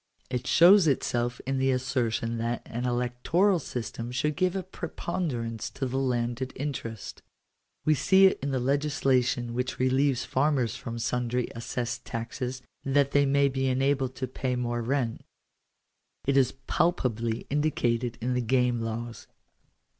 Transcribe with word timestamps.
It 0.31 0.47
shows 0.47 0.87
itself 0.87 1.39
in 1.45 1.59
the 1.59 1.69
assertion 1.69 2.39
that 2.39 2.63
an 2.65 2.85
electoral 2.87 3.59
system 3.59 4.11
should 4.11 4.35
give 4.35 4.55
a 4.55 4.63
preponderance 4.63 5.69
to 5.69 5.85
the 5.85 5.99
landed 5.99 6.53
interest 6.55 7.21
We 7.85 7.93
see 7.93 8.25
it 8.25 8.39
in 8.41 8.49
the 8.49 8.59
legislation 8.59 9.53
which 9.53 9.77
relieves 9.77 10.25
farmers 10.25 10.75
from 10.75 10.97
sundry 10.97 11.49
assessed 11.53 12.03
taxes, 12.03 12.63
that 12.83 13.11
they 13.11 13.27
may 13.27 13.47
be 13.47 13.67
enabled 13.67 14.15
to 14.15 14.27
pay 14.27 14.55
more 14.55 14.81
rent. 14.81 15.21
It 16.25 16.35
is 16.35 16.53
palpably 16.65 17.45
indicated 17.51 18.17
in 18.19 18.33
the 18.33 18.41
Game 18.41 18.79
Laws. 18.81 19.27